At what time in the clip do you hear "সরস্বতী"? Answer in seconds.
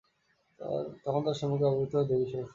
2.25-2.49